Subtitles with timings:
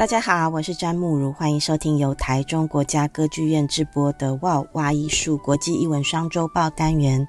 [0.00, 7.28] 大家好，我是詹慕如，欢迎收听由台中国家歌剧院直播的《哇哇艺术国际艺文双周报》单元。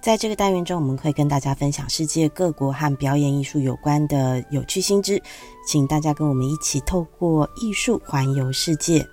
[0.00, 5.20] 在这个单元中，我们会跟大家分享世界各国和表演艺术有关的有趣新知，
[5.66, 9.04] 请大家跟我们一起透过艺术环游世界。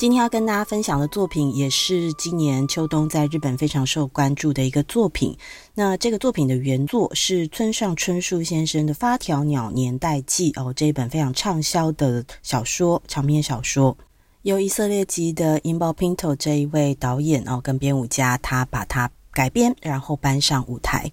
[0.00, 5.36] 今天要跟大家分享的作品，也是今年秋冬在日本非常受关注的一个作品。
[5.74, 13.94] 那这个作品的原作是村上春树先生的《发条鸟年代记》哦，这一本非常畅销的小说，长篇小说，
[14.40, 21.12] 由以色列籍的 i n b a Pinto 这一位导演哦跟编舞家，他把它改编，然后搬上舞台。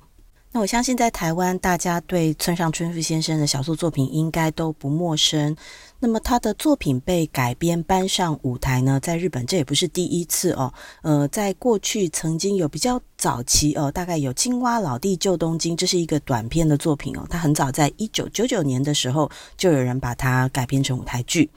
[0.52, 5.56] 那我相信在台湾，大家对村上春树先生的小说作品应该都不陌生。
[6.00, 10.74] 那么他的作品被改编搬上舞台呢，在日本这也不是第一次哦。
[11.02, 17.28] 呃，在过去曾经有比较早期哦，大概有《青蛙老弟救东京》，这是一个短篇的作品哦。
[17.30, 21.50] 他很早在一九九九年的时候，就有人把它改编成舞台剧。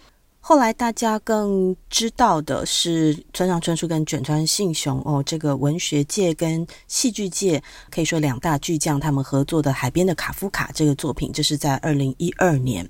[0.43, 12.89] 后来大家更知道的是村上春树跟卷川信雄哦，这个文学界跟戏剧界可以说两大巨匠他们合作的《海边的卡夫卡》这个作品，这是在二零一二年。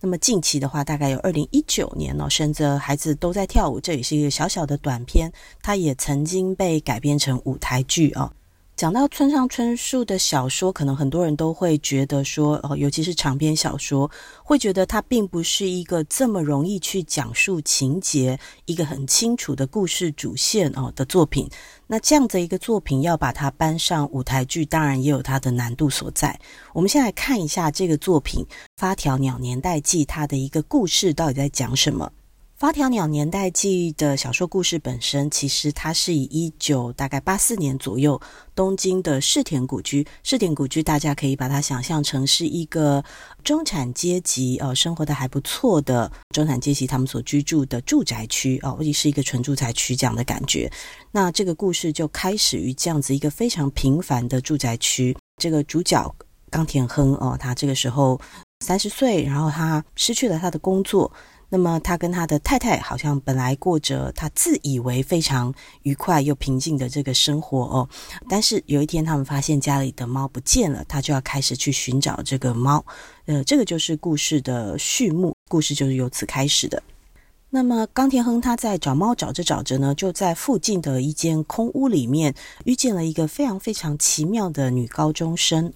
[0.00, 8.32] 那么近期的话，大概有二零一九年哦，选择孩子都在跳舞，这也是一个小小的短片，它也曾经被改编成舞台剧哦。
[8.74, 14.10] 讲到村上春树的小说，可能很多人都会觉得说，哦，尤其是长篇小说，
[14.42, 21.48] 会觉得它并不是一个这么容易去讲述情节、一个很清楚的故事主线哦的作品。
[21.86, 26.36] 那这样的一个作品要把它搬上舞台剧，当然也有它的难度所在。
[26.72, 28.44] 我们先来看一下这个作品
[28.76, 32.10] 《发条鸟年代记》，它的一个故事到底在讲什么。
[32.62, 38.20] 《发条鸟年代记》的小说故事本身，其实它是以一九大概八四年左右
[38.54, 43.04] 东京的世田谷居，世田谷居大家可以把它想象成是一个
[43.42, 50.70] 中产阶级哦，生活的还不错的中产阶级他们所居住的住宅区哦，或者是一个纯住宅区这样的感觉。
[51.10, 56.14] 那这个故事就开始于这样子一个非常平凡的住宅区，这个主角
[56.48, 58.20] 冈田亨哦，他这个时候
[58.64, 61.12] 三十岁，然后他失去了他的工作。
[61.54, 65.52] 那么他跟他的太太好像本来过着他自以为非常
[65.82, 67.86] 愉快又平静的这个生活哦，
[68.26, 72.82] 但是有一天他们发现家里的猫不见了，他就要开始去寻找这个猫。
[73.26, 76.82] 呃，这个就是故事的序幕，故事就是由此开始的。
[77.50, 85.70] 那么冈田亨他在找猫找着找着呢，就在附近的一间空屋里面遇见了一个非常非常奇妙的女高中生。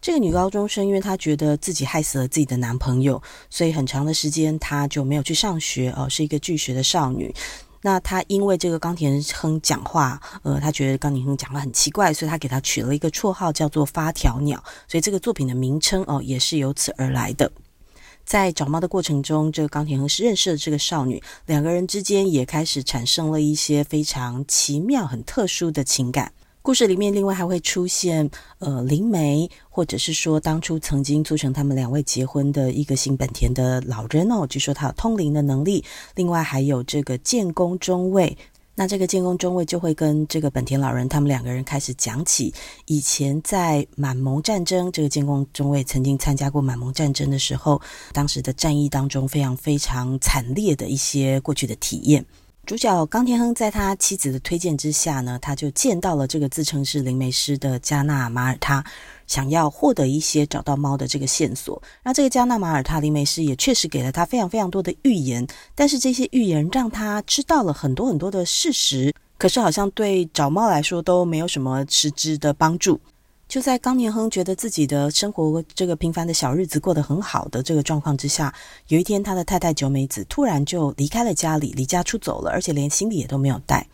[0.00, 7.34] 这个女高中生，因为她觉得自己害死了自己的男朋友，所以很长的时间她就没有去上学哦，是一个拒学的少女。
[7.82, 17.52] 那她因为这个冈田亨讲话，呃，她觉得冈田亨讲话很奇怪，所以她给他取了一个绰号叫做“发条鸟”，所以这个作品的名称哦也是由此而来的。
[18.24, 26.32] 在找猫的过程中，这个冈田亨是认识了这个少女，两个人之间也开始产生了一些非常奇妙、很特殊的情感。
[26.62, 35.82] 故事里面另外还会出现呃灵媒，或者是说当初曾经促成他们两位结婚的一个姓本田的老人哦，据说他有通灵的能力。
[36.14, 38.36] 另外还有这个建功中尉，
[38.74, 42.52] 那这个建功中尉就会跟这个本田老人他们两个人开始讲起
[42.84, 47.80] 以前在满蒙战争，这个建功中尉曾经参加过满蒙战争的时候，
[48.12, 52.22] 当时的战役当中非常非常惨烈的一些过去的体验。
[52.70, 58.84] 主角冈田亨在他妻子的推荐之下呢，他就见到了这个自称是灵媒师的加纳马尔他，
[59.26, 61.82] 想要获得一些找到猫的这个线索。
[62.04, 65.44] 那这个加纳马尔他灵媒师也确实给了他非常非常多的预言，
[65.74, 73.00] 但是这些预言让他知道了很多很多的事实，可是好像对找猫来说都没有什么实质的帮助。
[73.50, 78.54] 就在冈田亨觉得自己的生活这个平凡的小日子过得很好的这个状况之下，
[78.86, 83.84] 有一天他的太太久美子突然就离开了家里，离家出走了，而且连行李也都没有带。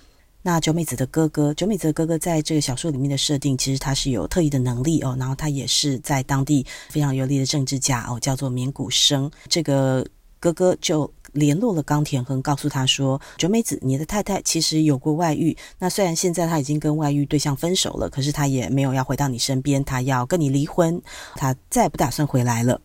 [0.43, 9.31] 那久美子的哥哥，久美子的哥哥在这个小说里面的设定，其实他是有特异的能力哦，然后他也是在当地非常有力的政治家哦，叫做绵谷生。
[9.49, 10.07] 这个
[10.39, 11.11] 哥哥就。
[11.37, 15.57] 联络了冈田亨，告诉他说：“久美子，你的太太其实有过外遇。
[15.79, 21.01] 那虽然现在他已经跟外遇对象分手了，可是他也没有要回到你身边，他要跟你离婚，
[21.35, 22.81] 他再也不打算回来了。”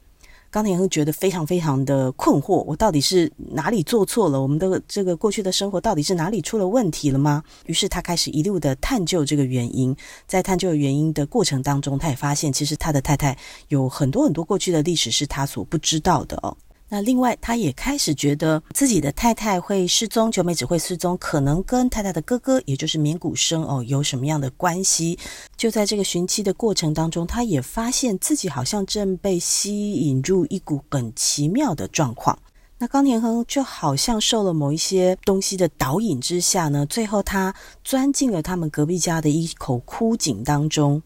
[0.52, 4.42] 冈田亨觉得非常非常的困惑：我到底是哪里做错了？
[4.42, 7.42] 我们的这个过去的生活到底是哪里出了问题了吗？
[7.68, 9.96] 于是他开始一路的探究这个原因。
[10.28, 13.38] 在探究原因的过程当中，他也发现其实他的太太
[13.70, 16.58] 有很多很多过去的历史是他所不知道的哦。
[16.94, 25.18] 那另外，他也开始觉得自己的太太会失踪，久美只会失踪，可能跟太太的哥哥，也就是免谷生哦，有什么样的关系？
[25.56, 32.38] 就在这个寻妻的过程当中，他也发现自己好像正被吸引入一股很奇妙的状况。
[32.78, 37.56] 那冈田亨就好像受了某一些东西的导引之下呢，最后他
[37.86, 41.02] 钻进了他们隔壁家的一口枯井当中，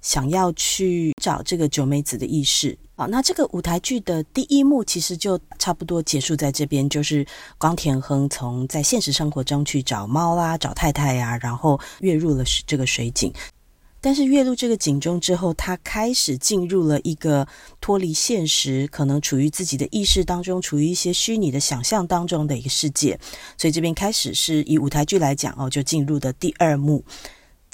[0.00, 2.76] 想要去找这个九美子的意识。
[2.94, 7.24] 好，那这个舞台剧的第一幕其实就差不多结束在这边，就是
[7.56, 13.32] 光田亨从在现实生活中去找猫啦、找太太呀、然后跃入了这个水井。
[14.00, 17.46] 但是跃入这个井中之后，他开始进入了一个
[17.80, 23.18] 脱离现实，可能处于自己的意识当中，处于一些虚拟的想象当中的一个世界。
[23.56, 27.04] 所以这边开始是以舞台剧来讲哦，就进入的第二幕。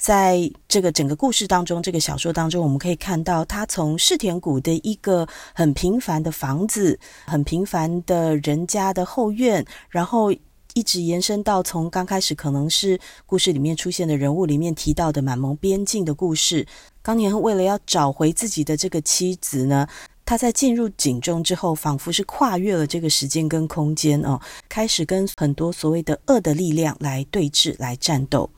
[0.05, 10.31] 在这个整个故事当中，这个小说当中，我们可以看到他从世田谷的一个很平凡的房子，很平凡的人家的后院，然后。
[10.77, 16.67] 一直延伸到从刚开始可能是故事里面出现的人物里面提到的满蒙边境的故事。
[17.01, 19.87] 冈田为了要找回自己的这个妻子呢，
[20.25, 24.37] 他在进入井中之后，仿佛是跨越了这个时间跟空间哦，
[24.67, 28.49] 开始跟很多所谓的恶的力量来对峙、来战斗。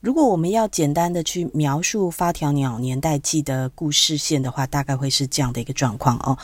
[0.00, 6.36] 如果我们要简单的去描述《发条鸟年代记》的故事线的话，大概会是这样的一个状况哦。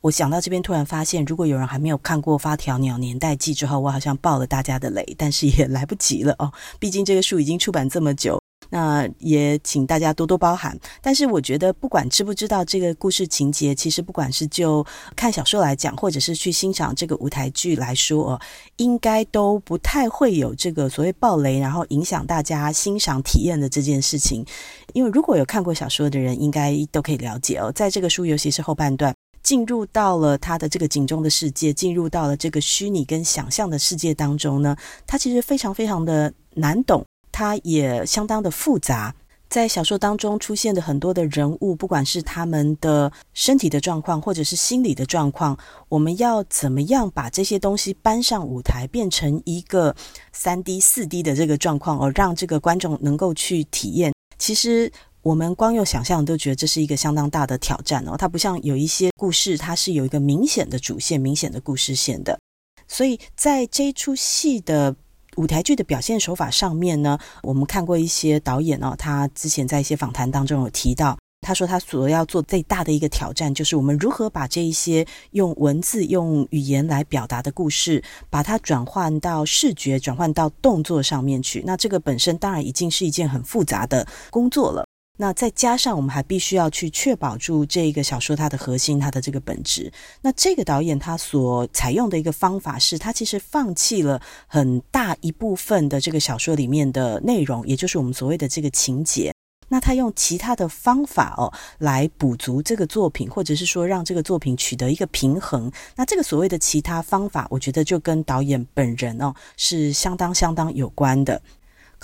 [0.00, 6.50] 我想到这边，突然发现，如果有人还没有看过《发条鸟年代记》之后，我好像爆了大家的雷，但是也来不及了哦。
[6.78, 8.40] 毕竟这个书已经出版这么久，
[8.74, 10.76] 那也请大家多多包涵。
[11.00, 14.84] 但是我觉得，不管知不知道这个故事情节，其实不管是就
[15.14, 18.40] 看小说来讲，或者是去欣赏这个舞台剧来说哦，
[18.78, 24.44] 应该都不太会有这个所谓爆雷，然后影响大家欣赏体验的这件事情。
[24.92, 29.14] 因为如果有看过小说的人，应该都可以了解哦，在这个书，尤其是后半段。
[29.44, 34.74] 进入到了他的这个井中的世界，进入到了这个虚拟跟想象的世界当中呢，
[35.06, 37.04] 它其实非常非常的难懂，
[37.34, 39.12] 它也相当的复杂。
[39.48, 45.58] 在小说当中出现的很多的人物，不管是他们的身体的状况，或者是心理的状况，
[45.88, 49.94] 我们要怎么样把这些东西搬上舞台，变成一个
[50.32, 54.90] 三 D、四 D 的这个状况，而让这个观众能够去体验，其实。
[55.24, 62.38] 我们光用想象都觉得这是一个相当大的挑战哦，它不像有一些故事，它是有一个明显的主线、明显的故事线的。
[62.86, 64.94] 所以在这一出戏的
[65.36, 81.62] 舞台剧的表现手法上面呢，我们看过一些导演哦，他之前在一些访谈当中有提到，他说他所要做最大的一个挑战，就是我们如何把这一些用文字、用语言来表达的故事，把它转换到视觉、转换到动作上面去。
[81.66, 84.83] 那这个本身当然已经是一件很复杂的工作了。
[85.16, 89.92] 那再加上我们还必须要去确保住这个小说它的核心，它的这个本质。
[90.22, 99.32] 那这个导演他所采用的一个方法是，他其实放弃了很大一部分的这个小说里面的内容，也就是我们所谓的这个情节。
[99.68, 105.70] 那他用其他的方法哦来补足这个作品，或者是说让这个作品取得一个平衡。
[105.96, 111.40] 那这个所谓的其他方法，我觉得就跟导演本人哦是相当相当有关的。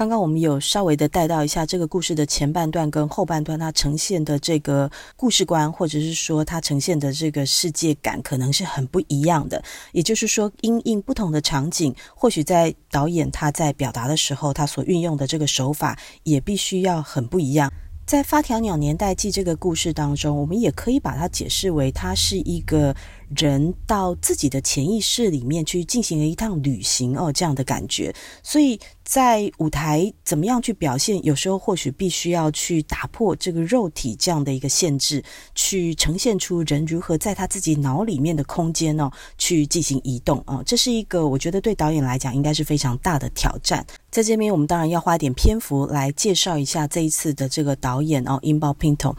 [0.00, 9.62] 刚刚我们有稍微的带到一下这个故事的前半段跟后半段，它呈现的这个故事观，或者是说它呈现的这个世界感，可能是很不一样的。
[9.92, 17.70] 也就是说，因应不同的场景，或许在导演他在表达的时候，他所运用的这个手法也必须要很不一样。
[18.06, 22.96] 在《发条鸟年代记》这个故事当中，我们也可以把它解释为，它是一个
[23.36, 28.14] 人到自己的潜意识里面去进行了一趟旅行哦，这样的感觉。
[28.42, 28.78] 所以。
[29.02, 31.20] 在舞台怎么样去表现？
[31.24, 35.20] 有时候或许必须要去打破这个肉体这样的一个限制，
[35.52, 40.62] 去呈现出人如何在他自己脑里面的空间哦，去进行移动啊。
[40.64, 43.84] 这是一个我觉得对导演来讲应该是非常大的挑战。
[44.12, 49.16] 在这边，我们当然要花点篇幅来介绍一下这一次的这个导演哦，Inbal Pinto。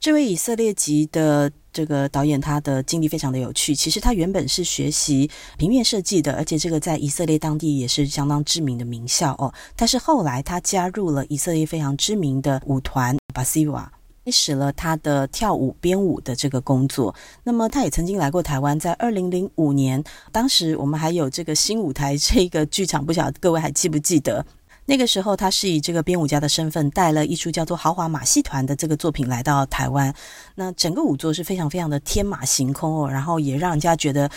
[0.00, 3.74] 这位以色列籍的这个导演，他的经历非常的有趣。
[3.74, 9.52] 其实他原本是学习平面设计的，而且这个在以色列当地也是相当知名的名校哦。
[9.76, 13.92] 但是后来他加入了以色列非常知名的舞团巴西瓦，
[14.24, 17.14] 开始了他的跳舞编舞的这个工作。
[17.44, 24.44] 那么他也曾经来过台湾，在二零零五年，当时我们还有这个新舞台这个剧场，不晓得各位还记不记得？
[24.90, 30.12] 那个时候，他是以这个编舞家的身份带了一出叫做《豪华马戏团》的这个作品来到台湾。
[30.56, 34.28] 那整个舞作是非常非常的天马行空哦，然后也让人家觉得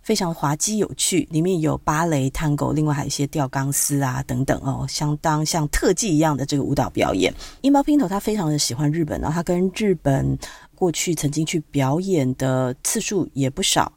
[0.00, 1.28] 非常滑稽有趣。
[1.30, 7.30] 里面有芭蕾、探戈，另外还有一些吊钢丝啊等等哦，相当像特技一样的这个舞蹈表演。
[7.60, 10.38] Inbal Pinto 他非常的喜欢日本，然后他跟日本
[10.74, 13.92] 过去曾经去表演的次数也不少。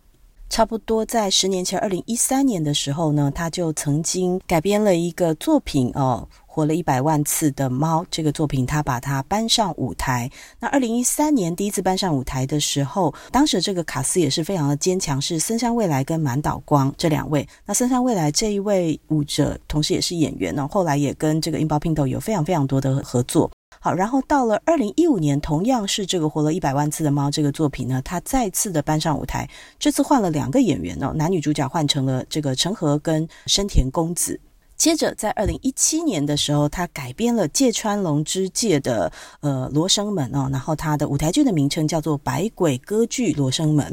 [0.53, 6.29] 差不多在十年前，二零一三年的时候呢，他就曾经改编了一个作品哦。
[6.45, 10.29] 活了一百万次的猫这个作品，他把它搬上舞台。
[10.59, 17.47] 那二零一三年第一次搬上舞台的时候，当时这个卡斯也是非常的坚强，是森山未来跟满岛光这两位。
[17.65, 23.49] 那森山未来这一位舞者，同时也是演员呢，后来也跟这个樱保 Pinto 有非常非常多的合作。
[23.79, 34.39] 好，然后到了二零一五年，同样是这个活了一百万次的猫这个作品呢，他再次的搬上舞台，这次换了两个演员哦，男女主角换成了这个成和跟深田恭子。
[34.75, 39.11] 接着，在二零一七年的时候，他改编了芥川龙之介的
[39.41, 43.85] 呃《罗生门》哦，然后他的舞台剧的名称叫做《百鬼歌剧罗生门》。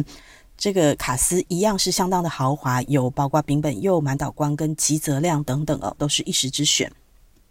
[0.56, 6.90] 这个卡司一样是相当的豪华，有包括柄本佑、满岛光跟吉泽亮等等哦，都是一时之选。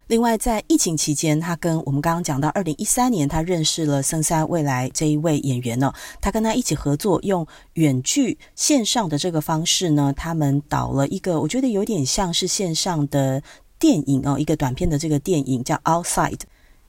[0.10, 13.44] 另外，在疫情期间，他跟我们刚刚讲到，二零一三年他认识了森山未来这一位演员呢，他跟他一起合作，用远距线上的这个方式呢，他们导了一个我觉得有点像是线上的
[13.78, 16.38] 电影哦，一个短片的这个电影叫《Outside》，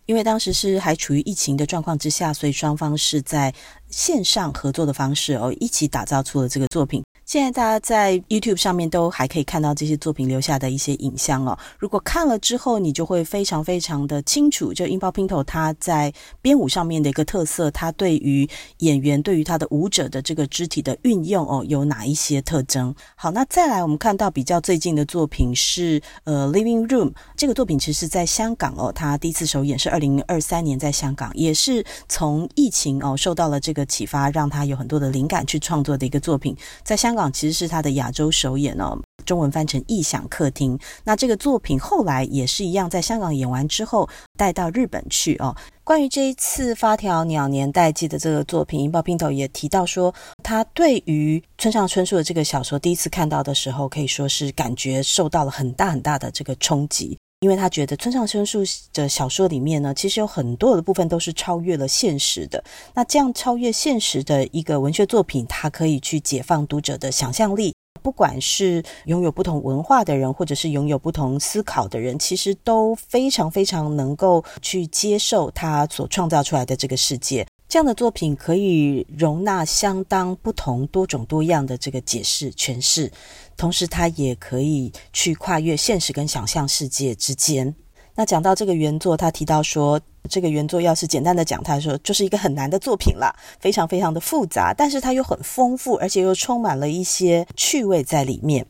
[0.06, 3.54] 因为当时是还处于疫情的状况之下，所以双方是在
[3.90, 7.04] 线上合作的方式哦，一起打造出了这个作品。
[7.30, 11.56] 现在大家在 YouTube 上面都还可以看到这些作品留下的一些影像哦。
[11.78, 22.92] 如果看了之后，你就会非常非常的清楚，就樱保 Pinto 他在编舞上面的一个特色，他对于演员、对于他的舞者的这个肢体的运用哦，有哪一些特征？
[23.14, 37.19] 好，那再来我们看到比较最近的作品是呃 Living Room 这个作品，其实在香港哦，他第一次首演是二零二三年在香港，也是从疫情哦受到了这个启发，让他有很多的灵感去创作的一个作品，在香港。
[37.32, 38.96] 其实是他的亚洲首演哦，
[39.26, 40.78] 中文翻成《异想客厅》。
[41.02, 44.08] 那这个作品后来也是一样，在香港演完之后
[44.38, 45.56] 带到日本去哦。
[45.82, 57.18] 关于这一次《发条鸟年代记》的这个作品，樱保 Pinto 也提到说，他对于村上春树的这个小说第一次看到的时候，可以说是感觉受到了很大很大的这个冲击。
[57.40, 62.62] 因为他觉得村上春树的小说里面呢，其实有很多的部分都是超越了现实的。
[62.92, 67.74] 那这样超越现实的一个文学作品，它可以去解放读者的想象力。
[68.02, 77.46] 不管是拥有不同文化的人，或者是拥有不同思考的人，其实都非常非常能够去接受他所创造出来的这个世界。
[77.70, 83.08] 这样的作品可以容纳相当不同、多种多样的这个解释诠释。
[83.56, 87.72] 同时，它也可以去跨越现实跟想象世界之间。
[88.16, 98.66] 那讲到这个原作，他提到说，这个原作要是简单的讲，他说就是一个很难的作品啦，非常非常的复杂，但是它又很丰富，而且又充满了一些趣味在里面。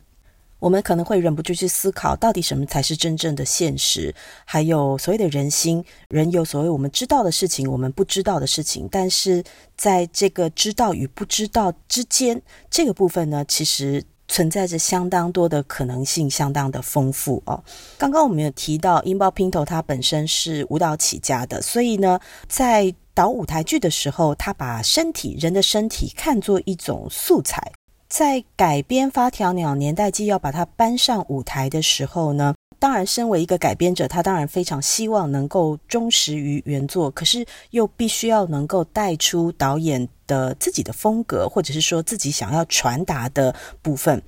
[0.61, 4.15] 我们可能会忍不住去思考，到底什么才是真正的现实？
[4.45, 9.43] 还有所谓的人心，人有所谓我们知道的事情，我们不知道的事情，但是
[9.75, 14.03] 在这个知道与不知道之间，这个部分呢，其实。
[14.27, 17.61] 存在着相当多的可能性，相当的丰富哦。
[17.97, 27.73] 刚刚我们有提到，樱保 Pinto 他本身是舞蹈起家的，所以呢，在导舞台剧的时候，他把身体、人的身体看作一种素材。
[28.11, 44.21] 在改编《发条鸟年代记》要把它搬上舞台的时候呢，当然，身为一个改编者，他当然非常希望能够忠实于原作，可是又必须要能够带出导演的自己的风格，或者是说自己想要传达的部分。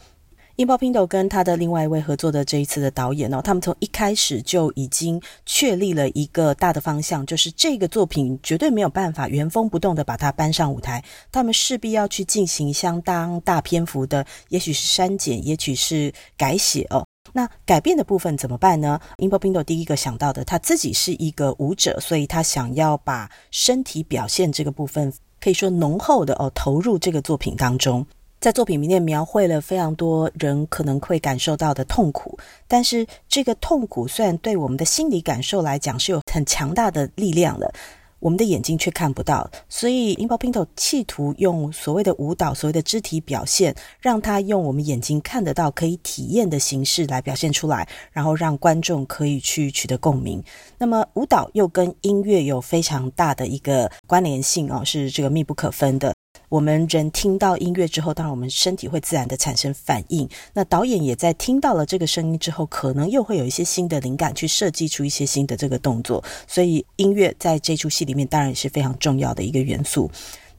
[0.58, 17.04] 樱保 Pinto 跟他的另外一位合作的这一次的导演哦，他们从一开始就已经确立了一个大的方向，就是这个作品绝对没有办法原封不动的把它搬上舞台，他们势必要去进行相当大篇幅的，也许是删减，也许是改写哦。
[17.32, 19.00] 那改变的部分怎么办呢？
[19.18, 28.06] 樱保 Pinto 第一个想到的，他自己是一个舞者，所以他想要把身体表现这个部分，可以说浓厚的哦，投入这个作品当中。
[28.44, 37.74] 在作品里面描绘了非常多人可能会感受到的痛苦，但是这个痛苦虽然对我们的心理感受来讲是有很强大的力量的。
[38.20, 50.44] 我们的眼睛却看不到，所以樱保 Pinto 企图用所谓的舞蹈、所谓的肢体表现，让他用我们眼睛看得到、可以体验的形式来表现出来，然后让观众可以去取得共鸣。
[50.78, 56.14] 那么舞蹈又跟音乐有非常大的一个关联性哦，是这个密不可分的。
[56.50, 60.28] 我们人听到音乐之后，当然我们身体会自然的产生反应。
[60.54, 66.24] 那导演也在听到了这个声音之后，可能又会有一些新的灵感，去设计出一些新的这个动作。
[66.48, 70.10] 所以音乐在这出戏里面当然也是非常重要的一个元素。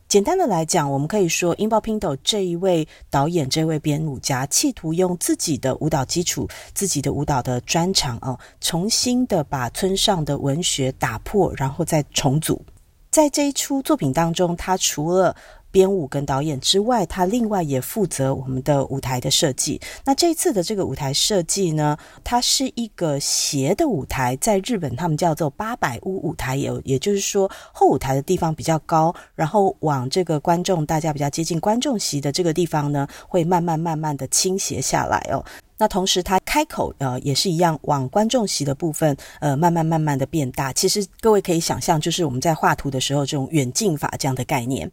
[0.07, 12.63] 简单的来讲，我们可以说，音爆 Pinto 这一位导演、这位编舞家，企图用自己的舞蹈基础、自己的舞蹈的专长哦，重新的把村上的文学打破，然后再重组。
[13.11, 15.35] 在这一出作品当中，他除了
[15.75, 19.81] 编舞跟导演之外，他另外也负责我们的舞台的设计。
[20.05, 35.45] 那这一次的这个舞台设计呢，它是一个斜的舞台，在日本他们叫做八百屋舞台，也也就是说后舞台的地方比较高，然后往这个观众大家比较接近观众席的这个地方呢，会慢慢慢慢的倾斜下来哦。
[35.77, 40.73] 那同时，它开口呃也是一样，往观众席的部分呃慢慢慢慢的变大。
[40.73, 44.89] 其实各位可以想象，就是我们在画图的时候这种远近法这样的概念。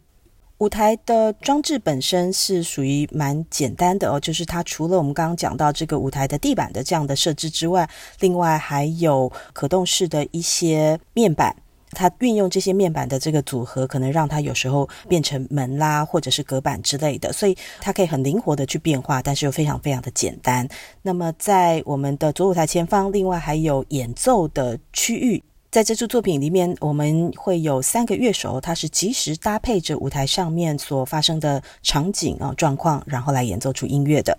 [0.62, 7.90] 舞台的装置本身是属于蛮简单的哦，就是它除了我们刚刚讲到这个舞台的地板的这样的设置之外，
[8.20, 11.52] 另外还有可动式的一些面板，
[11.90, 20.68] 它运用这些面板的这个组合，可能让它有时候变成门啦，或者是隔板之类的，所以它可以很灵活的去变化，但是又非常非常的简单。
[21.02, 25.42] 那么在我们的左舞台前方，另外还有演奏的区域。
[25.72, 34.38] 在这组作品里面，我们会有三个乐手，他是及时搭配着舞台上面所发生的场景啊状况，然后来演奏出音乐的。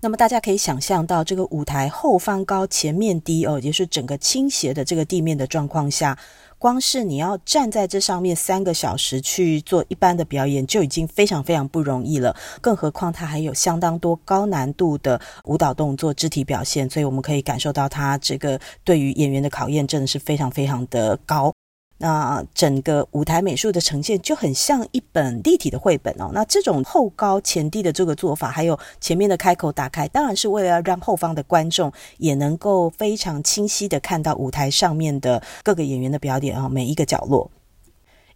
[0.00, 6.16] 那么大家可以想象到，这个舞台后方高，前面低哦，也就是整个倾斜的这个地面的状况下。
[6.58, 12.34] 光是你要站在这上面三个小时去做一般的表演，就已经非常非常不容易了。
[12.62, 21.52] 更何况它还有相当多高难度的舞蹈动作、肢体表现，所以我们可以感受到它这个对于演员的考验真的是非常非常的高。
[21.98, 26.30] 那整个舞台美术的呈现就很像一本立体的绘本哦。
[26.34, 37.50] 那这种后高前低的这个做法，还有前面的开口打开，当然是为了要让后方的观众也能够非常清晰的看到舞台上面的各个演员的表演啊，每一个角落。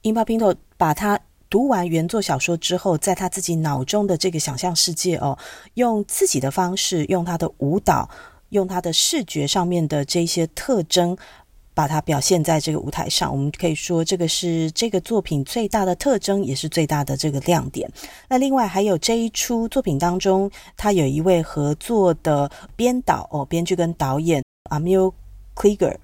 [0.03, 5.37] 樱桃 Pinto 把他读完原作小说之后，在他自己脑中的这个想象世界哦，
[5.75, 8.09] 用自己的方式，用他的舞蹈，
[8.49, 11.19] 用他的视觉上面的这些特征。
[11.75, 17.91] 把它表现在这个舞台上，我们可以说这个是这个作品最大的特征，也是最大的这个亮点。
[18.29, 25.13] 那另外还有这一出作品当中，他有一位合作的编导哦，编剧跟导演 Amir
[25.55, 25.97] Klieger。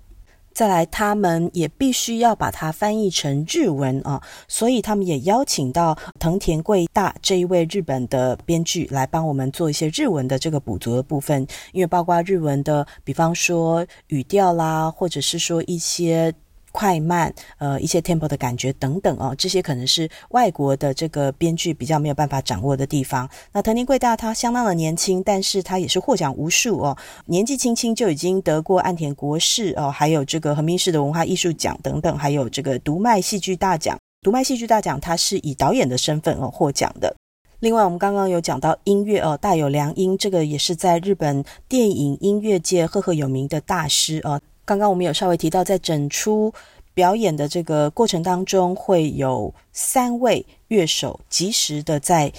[0.56, 16.32] 再来，他们也必须要把它翻译成日文啊，所以他们也邀请到藤田贵大这一位日本的编剧来帮我们做一些日文的这个补足的部分，因为包括日文的，比方说语调啦，或者是说一些。
[16.76, 23.26] 快慢，呃，一些 tempo 的感觉等等哦，这些可能是外国的这个编剧比较没有办法掌握的地方。
[23.50, 33.96] 那藤田贵大他相当的年轻，但是他也是获奖无数哦，年纪轻轻就已经得过岸田国士哦，还有这个横滨市的文化艺术奖等等，还有这个读卖戏剧大奖。
[34.20, 37.16] 读卖戏剧大奖他是以导演的身份哦获奖的。
[37.60, 44.38] 另外，我们刚刚有讲到音乐哦，大友良英这个也是在日本电影音乐界赫赫有名的大师哦。
[44.66, 46.52] 刚刚我们有稍微提到，在整出
[46.92, 52.32] 表演的这个过程当中，会有三位乐手及时的在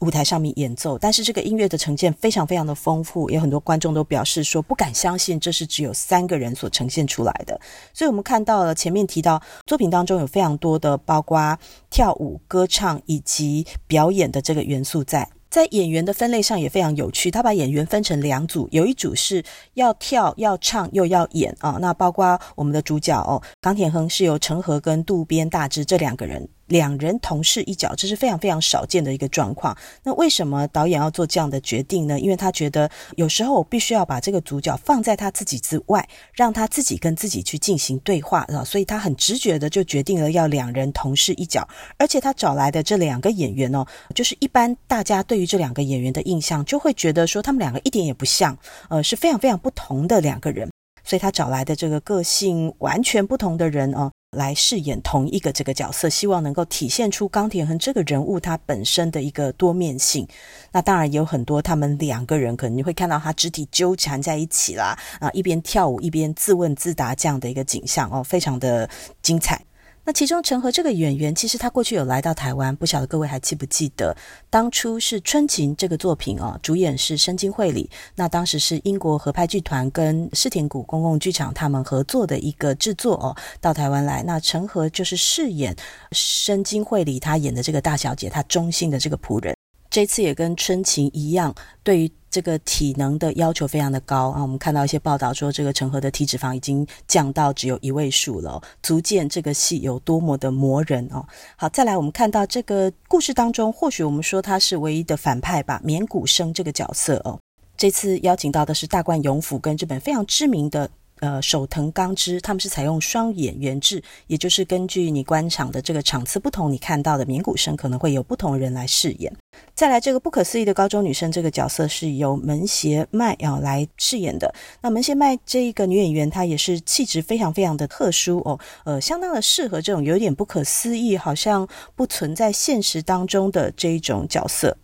[0.00, 7.60] 舞台上面演奏，但是这个音乐的呈现非常非常的丰富，有很多观众都表示说不敢相信这是只有三个人所呈现出来的。
[7.92, 11.58] 所以，我们看到了前面提到作品当中有非常多的，包括
[11.90, 15.28] 跳舞、歌唱以及表演的这个元素在。
[15.54, 19.40] 在演员的分类上也非常有趣，他把演员分成两组，有一组是
[19.74, 26.48] 要跳、要唱又要演啊，那包括我们的主角哦，冈田亨是由陈和跟渡边大志这两个人。
[26.66, 29.76] 两人同饰一角，这是非常非常少见的一个状况。
[30.02, 32.18] 那为什么导演要做这样的决定呢？
[32.18, 38.64] 因为他觉得有时候我必须要把这个主角放在他自己之外，让他自己跟自己去进行对话啊。
[38.64, 41.66] 所以他很直觉的就决定了要两人同饰一角。
[41.98, 48.56] 而且他找来的这两个演员哦，就是一般大家对于这两个演员的印象，就会觉得说他们两个一点也不像，
[48.88, 50.68] 呃，是非常非常不同的两个人。
[51.06, 54.10] 所以他找来的这个个性完全不同的人哦。
[54.34, 60.26] 来饰演同一个这个角色，希望能够体现出钢铁恒这个人物他本身的一个多面性。
[60.72, 68.88] 那当然也有很多他们两个人可能你会看到他肢体纠缠在一起啦，啊，一边跳舞一边自问自答这样的一个景象哦，非常的
[69.22, 69.60] 精彩。
[70.06, 74.14] 那其中陈和这个演员，其实他过去有来到台湾，不晓得各位还记不记得，
[74.50, 77.88] 当初是《春琴》这个作品哦，主演是深津绘里。
[78.14, 84.22] 那当时是英国合拍剧团跟世田谷公共剧场他们合作的一个制作哦，到台湾来。
[84.22, 85.74] 那陈和就是饰演
[86.12, 89.53] 深津绘里他演的这个大小姐，她忠心的这个仆人。
[89.94, 91.54] 这次也跟《春晴》一样，
[91.84, 94.42] 对于这个体能的要求非常的高啊！
[94.42, 101.24] 我们看到一些报道说，这个成河的体脂肪已经降到只有一位数了，足见这个戏有多么的磨人哦。
[101.54, 107.38] 好，再来我们看到这个故事当中，或许我们说他是唯一的反派吧，免古生这个角色哦。
[107.76, 110.90] 这次邀请到的是大冠勇辅跟日本非常知名的。
[111.20, 119.32] 呃手藤刚之，他们是采用双演员制，也就是根据你观场的这个场次不同，你看到的鸣鼓声可能会有不同人来饰演。
[119.74, 124.54] 再来，这个不可思议的高中女生这个角色是由门脇麦啊来饰演的。
[124.80, 134.76] 那门脇麦这一个女演员，她也是气质非常非常的特殊哦，呃，相当的适合这种有点不可思议，好像不存在现实当中的这一种角色。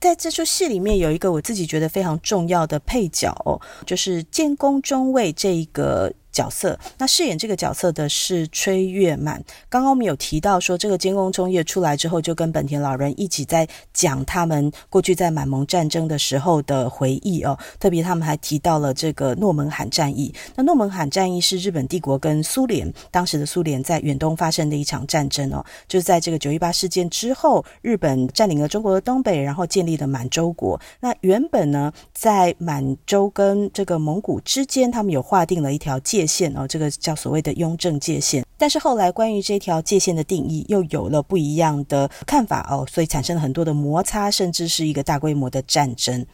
[0.00, 6.12] 在这出戏里面，有一个我自己觉得非常重要的配角哦，就是监工中尉这一个。
[6.32, 9.42] 角色，那饰演这个角色的是崔月满。
[9.68, 17.58] 刚刚我们有提到说，这个监工中叶出来之后，就跟本田老人一起在讲他们过去在满蒙战争的时候的回忆哦。
[17.78, 20.32] 特别他们还提到了这个诺门罕战役。
[20.54, 30.80] 那诺门罕战役是日本帝国跟苏联当时的苏联在远东发生的一场战争哦，就是在这个九一八事件之后，日本占领了中国的东北，然后建立了满洲国。
[31.00, 38.44] 那原本呢，在满洲跟这个蒙古之间，他们有划定了一条界界限哦，这个叫所谓的雍正界限。
[38.58, 46.26] 但是后来关于这条界限的定义又有了不一样的看法哦，所以产生了很多的摩擦，甚至是一个大规模的战争。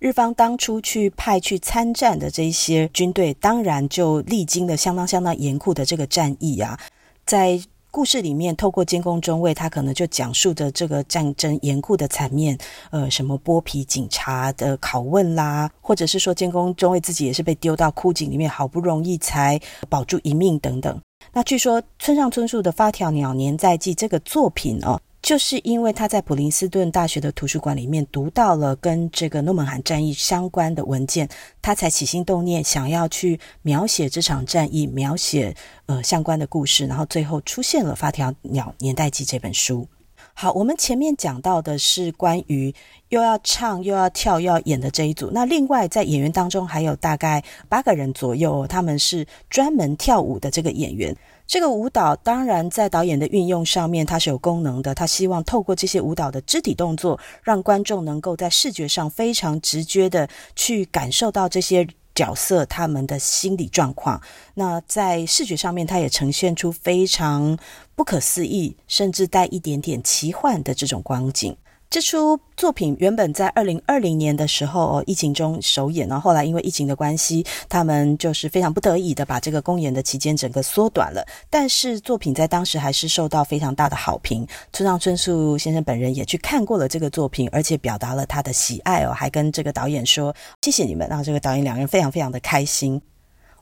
[0.00, 6.78] 日方当初去派去参战的这些军队，当然就历经了相当相当严酷的这个战役啊，
[7.24, 7.62] 在。
[7.92, 12.56] 故事里面，透过监工中尉，他可能就讲述着这个战争严酷的场面，
[12.90, 21.00] 呃，什么剥皮警察的拷问啦，或者是说监工中尉自己也是被丢到枯井里面，好不容易才保住一命等等。
[21.32, 25.00] 那据说村上春树的《发条鸟年在记》这个作品哦。
[25.30, 31.28] 就是因为他在普林斯顿大学的图书馆里面读到了跟这个诺门罕战役相关的文件，
[31.62, 35.54] 他才起心动念想要去描写这场战役，描写
[35.86, 39.86] 呃相关的故事，然后最后出现了《发条鸟年代记》这本书。
[40.34, 42.74] 好，我们前面讲到的是关于
[43.10, 51.16] 又要唱又要跳又要演的这一组，那另外在演员当中还有大概八个人左右，他们是专门跳舞的这个演员。
[51.50, 54.94] 这个舞蹈当然在导演的运用上面，它是有功能的。
[54.94, 61.84] 他希望透过这些舞蹈的肢体动作，让观众能够在视觉上非常直觉的去感受到这些
[62.14, 64.22] 角色他们的心理状况。
[64.54, 67.58] 那在视觉上面，它也呈现出非常
[67.96, 71.56] 不可思议，甚至带一点点奇幻的这种光景。
[71.90, 81.26] 这出作品原本在二零二零年的时候哦，疫情中首演，然后后来因为疫情的关系，他们就是非常不得已的把这个公演的期间整个缩短了。
[81.50, 93.02] 但是作品在当时还是受到非常大的好评，村上春树先生本人也去看过了这个作品，而且表达了他的喜爱哦，还跟这个导演说谢谢你们，让这个导演两个人非常非常的开心。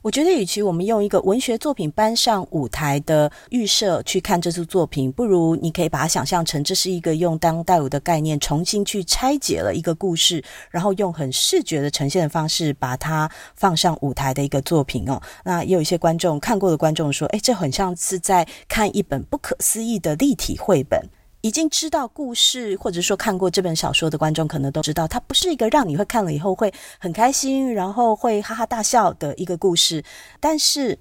[0.01, 15.21] 我觉得，与其我们用一个文学作品搬上舞台的预设去看这出作品，不如你可以把它想象成这是一个用当代舞的概念重新去拆解了一个故事，然后用很视觉的呈现的方式把它放上舞台的一个作品哦。
[15.43, 21.09] 那也有一些观众看过的观众说：“诶，这很像是在看一本不可思议的立体绘本。”
[21.41, 30.03] 已经知道故事，或者说看过这本小说的观众，可能都知道，它不是一个让你会看了以后会很开心，然后会哈哈大笑的一个故事，
[30.39, 30.99] 但是。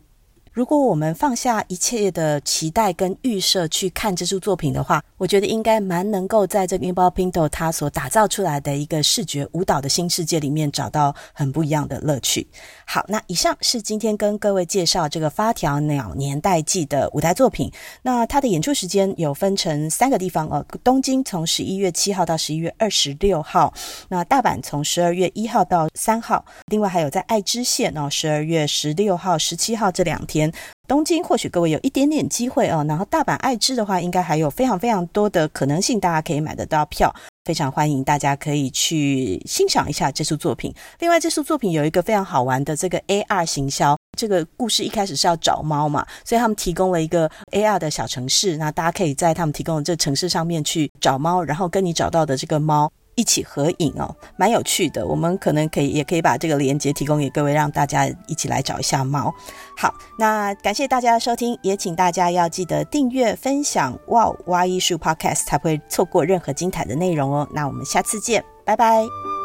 [0.59, 12.45] 如果我们放下一切的期待跟预设去看这出作品的话，我觉得应该蛮能够在这个 Nippon Paint 他所打造出来的一个视觉舞蹈的新世界里面找到很不一样的乐趣。
[12.85, 17.71] 好，那以上是今天跟各位介绍这个《发条鸟年代记》的舞台作品。
[18.03, 23.73] 那它的演出时间有分成三个地方哦，东京从十一月七号到十一月二十六号，
[24.09, 30.48] 那大阪从十二月一号到三号，另外还有在爱知县哦，十二月十六号、十七号这两天。
[30.87, 40.75] 东京或许各位有一点点机会哦，然后大阪爱知的话，应该还有非常非常多的可能性，大家可以买得到票，非常欢迎大家可以去欣赏一下这出作品。
[41.01, 52.91] 另外，这出作品有一个非常好玩的这个 AR 行销，这个故事一开始是要找猫嘛，所以他们提供了一个 AR 的小城市，那大家可以在他们提供的这城市上面去找猫，然后跟你找到的这个猫。
[53.19, 55.05] 一起合影哦，蛮有趣的。
[55.05, 59.35] 我们可能可以，也可以把这个链接提供给各位，让大家一起来找一下猫。
[59.77, 63.99] 好，那感谢大家的收听，也请大家要记得订阅、分享。
[64.07, 67.49] 哇，哇艺术 Podcast 才不会错过任何精彩的内容哦。
[67.53, 69.38] 那我们下次见，拜拜。